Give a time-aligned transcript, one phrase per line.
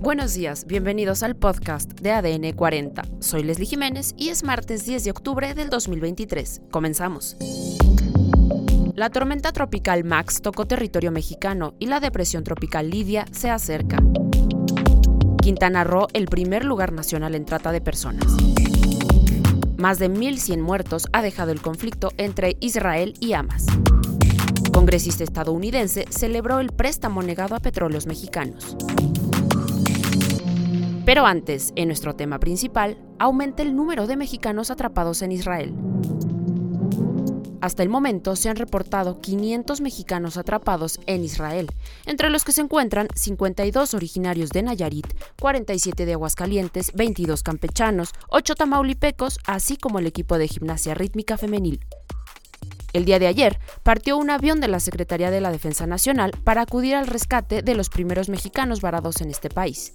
[0.00, 3.02] Buenos días, bienvenidos al podcast de ADN 40.
[3.18, 6.62] Soy Leslie Jiménez y es martes 10 de octubre del 2023.
[6.70, 7.36] Comenzamos.
[8.94, 13.98] La tormenta tropical Max tocó territorio mexicano y la depresión tropical Lidia se acerca.
[15.42, 18.36] Quintana Roo, el primer lugar nacional en trata de personas.
[19.76, 23.66] Más de 1.100 muertos ha dejado el conflicto entre Israel y Hamas.
[24.72, 28.76] Congresista estadounidense celebró el préstamo negado a petróleos mexicanos.
[31.08, 35.74] Pero antes, en nuestro tema principal, aumenta el número de mexicanos atrapados en Israel.
[37.62, 41.68] Hasta el momento se han reportado 500 mexicanos atrapados en Israel,
[42.04, 45.06] entre los que se encuentran 52 originarios de Nayarit,
[45.40, 51.80] 47 de Aguascalientes, 22 campechanos, 8 tamaulipecos, así como el equipo de gimnasia rítmica femenil.
[52.92, 56.60] El día de ayer partió un avión de la Secretaría de la Defensa Nacional para
[56.60, 59.94] acudir al rescate de los primeros mexicanos varados en este país.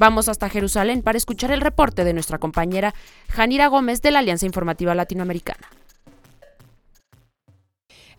[0.00, 2.94] Vamos hasta Jerusalén para escuchar el reporte de nuestra compañera
[3.28, 5.68] Janira Gómez de la Alianza Informativa Latinoamericana.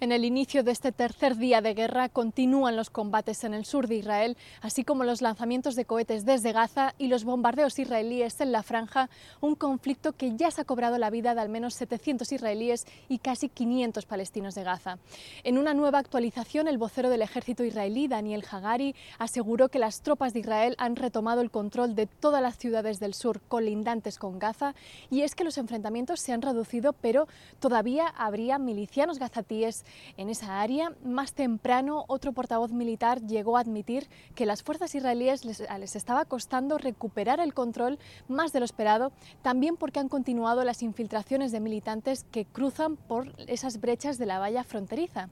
[0.01, 3.87] En el inicio de este tercer día de guerra continúan los combates en el sur
[3.87, 8.51] de Israel, así como los lanzamientos de cohetes desde Gaza y los bombardeos israelíes en
[8.51, 12.31] la franja, un conflicto que ya se ha cobrado la vida de al menos 700
[12.31, 14.97] israelíes y casi 500 palestinos de Gaza.
[15.43, 20.33] En una nueva actualización, el vocero del ejército israelí, Daniel Hagari, aseguró que las tropas
[20.33, 24.73] de Israel han retomado el control de todas las ciudades del sur colindantes con Gaza
[25.11, 27.27] y es que los enfrentamientos se han reducido, pero
[27.59, 29.85] todavía habría milicianos gazatíes
[30.17, 30.93] en esa área.
[31.03, 36.25] Más temprano, otro portavoz militar llegó a admitir que las fuerzas israelíes les, les, estaba
[36.25, 41.59] costando recuperar el control más de lo esperado, también porque han continuado las infiltraciones de
[41.59, 45.29] militantes que cruzan por esas brechas de la valla fronteriza.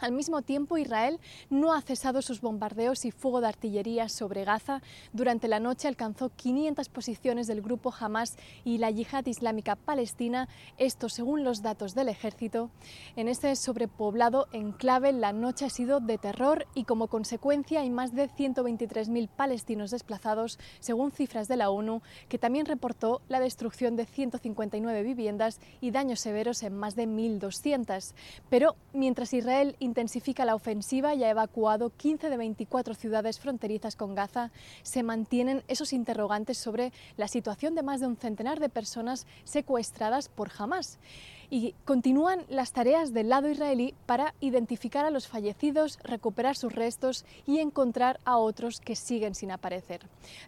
[0.00, 1.18] Al mismo tiempo, Israel
[1.50, 4.80] no ha cesado sus bombardeos y fuego de artillería sobre Gaza.
[5.12, 11.08] Durante la noche alcanzó 500 posiciones del grupo Hamas y la Yihad Islámica Palestina, esto
[11.08, 12.70] según los datos del ejército.
[13.16, 18.14] En este sobrepoblado enclave la noche ha sido de terror y como consecuencia hay más
[18.14, 24.06] de 123.000 palestinos desplazados, según cifras de la ONU, que también reportó la destrucción de
[24.06, 28.14] 159 viviendas y daños severos en más de 1.200.
[28.48, 34.14] Pero mientras Israel intensifica la ofensiva y ha evacuado 15 de 24 ciudades fronterizas con
[34.14, 39.26] Gaza, se mantienen esos interrogantes sobre la situación de más de un centenar de personas
[39.44, 40.98] secuestradas por Hamas
[41.50, 47.24] y continúan las tareas del lado israelí para identificar a los fallecidos, recuperar sus restos
[47.46, 50.00] y encontrar a otros que siguen sin aparecer.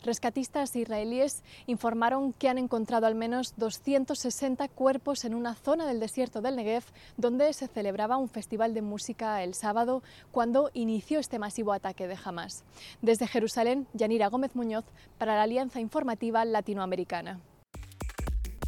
[0.02, 6.40] Rescatistas israelíes informaron que han encontrado al menos 260 cuerpos en una zona del desierto
[6.40, 6.84] del Negev
[7.16, 12.18] donde se celebraba un festival de música el sábado cuando inició este masivo ataque de
[12.22, 12.64] Hamas.
[13.02, 14.84] Desde Jerusalén, Yanira Gómez Muñoz
[15.18, 17.40] para la Alianza Informativa Latinoamericana.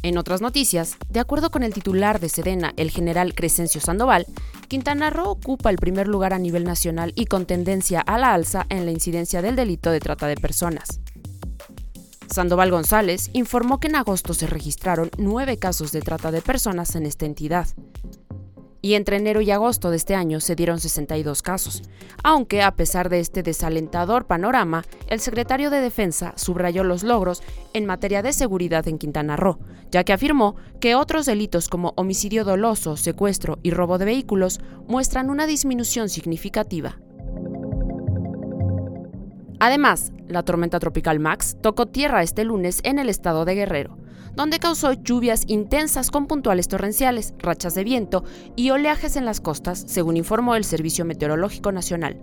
[0.03, 4.25] En otras noticias, de acuerdo con el titular de Sedena, el general Crescencio Sandoval,
[4.67, 8.65] Quintana Roo ocupa el primer lugar a nivel nacional y con tendencia a la alza
[8.67, 10.99] en la incidencia del delito de trata de personas.
[12.27, 17.05] Sandoval González informó que en agosto se registraron nueve casos de trata de personas en
[17.05, 17.67] esta entidad,
[18.83, 21.83] y entre enero y agosto de este año se dieron 62 casos.
[22.21, 27.41] Aunque, a pesar de este desalentador panorama, el secretario de Defensa subrayó los logros
[27.73, 29.57] en materia de seguridad en Quintana Roo,
[29.89, 35.29] ya que afirmó que otros delitos como homicidio doloso, secuestro y robo de vehículos muestran
[35.29, 36.99] una disminución significativa.
[39.61, 43.97] Además, la tormenta tropical Max tocó tierra este lunes en el estado de Guerrero,
[44.35, 48.23] donde causó lluvias intensas con puntuales torrenciales, rachas de viento
[48.55, 52.19] y oleajes en las costas, según informó el Servicio Meteorológico Nacional.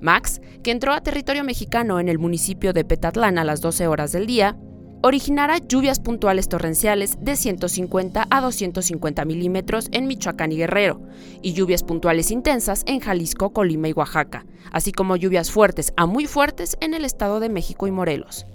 [0.00, 4.12] Max, que entró a territorio mexicano en el municipio de Petatlán a las 12 horas
[4.12, 4.56] del día,
[5.02, 11.00] originará lluvias puntuales torrenciales de 150 a 250 milímetros en Michoacán y Guerrero,
[11.42, 16.26] y lluvias puntuales intensas en Jalisco, Colima y Oaxaca, así como lluvias fuertes a muy
[16.26, 18.46] fuertes en el Estado de México y Morelos.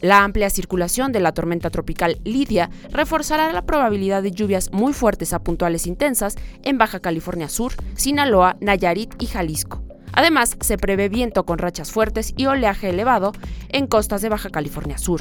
[0.00, 5.32] La amplia circulación de la tormenta tropical Lidia reforzará la probabilidad de lluvias muy fuertes
[5.32, 9.82] a puntuales intensas en Baja California Sur, Sinaloa, Nayarit y Jalisco.
[10.12, 13.32] Además, se prevé viento con rachas fuertes y oleaje elevado
[13.70, 15.20] en costas de Baja California Sur.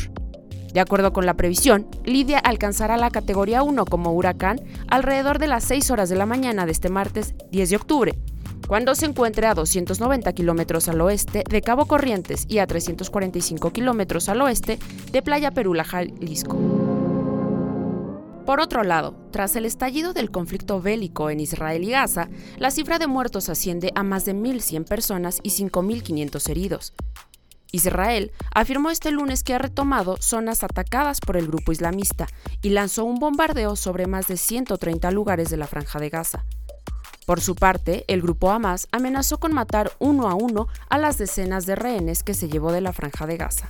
[0.74, 5.64] De acuerdo con la previsión, Lidia alcanzará la categoría 1 como huracán alrededor de las
[5.64, 8.20] 6 horas de la mañana de este martes 10 de octubre,
[8.68, 14.30] cuando se encuentre a 290 kilómetros al oeste de Cabo Corrientes y a 345 kilómetros
[14.30, 14.78] al oeste
[15.12, 16.58] de Playa Perula, Jalisco.
[18.46, 22.98] Por otro lado, tras el estallido del conflicto bélico en Israel y Gaza, la cifra
[22.98, 26.94] de muertos asciende a más de 1.100 personas y 5.500 heridos.
[27.74, 32.28] Israel afirmó este lunes que ha retomado zonas atacadas por el grupo islamista
[32.62, 36.46] y lanzó un bombardeo sobre más de 130 lugares de la franja de Gaza.
[37.28, 41.66] Por su parte, el grupo Hamas amenazó con matar uno a uno a las decenas
[41.66, 43.70] de rehenes que se llevó de la franja de Gaza.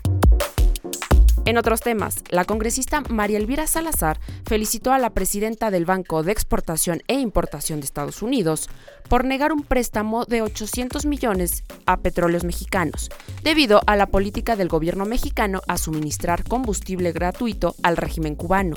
[1.43, 6.33] En otros temas, la congresista María Elvira Salazar felicitó a la presidenta del Banco de
[6.33, 8.69] Exportación e Importación de Estados Unidos
[9.09, 13.09] por negar un préstamo de 800 millones a petróleos mexicanos,
[13.41, 18.75] debido a la política del gobierno mexicano a suministrar combustible gratuito al régimen cubano.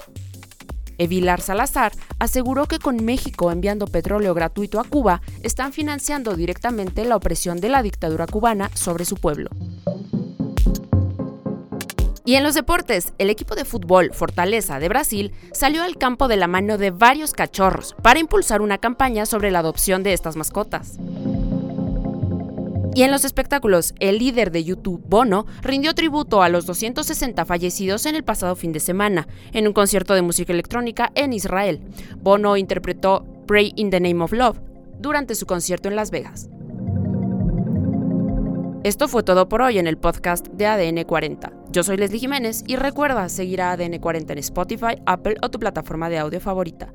[1.01, 7.17] Evilar Salazar aseguró que con México enviando petróleo gratuito a Cuba están financiando directamente la
[7.17, 9.49] opresión de la dictadura cubana sobre su pueblo.
[12.27, 16.37] Y en los deportes, el equipo de fútbol Fortaleza de Brasil salió al campo de
[16.37, 20.99] la mano de varios cachorros para impulsar una campaña sobre la adopción de estas mascotas.
[22.95, 28.05] Y en los espectáculos, el líder de YouTube, Bono, rindió tributo a los 260 fallecidos
[28.07, 31.81] en el pasado fin de semana, en un concierto de música electrónica en Israel.
[32.21, 34.59] Bono interpretó Pray in the Name of Love
[34.99, 36.51] durante su concierto en Las Vegas.
[38.83, 41.53] Esto fue todo por hoy en el podcast de ADN 40.
[41.71, 45.59] Yo soy Leslie Jiménez y recuerda seguir a ADN 40 en Spotify, Apple o tu
[45.59, 46.93] plataforma de audio favorita.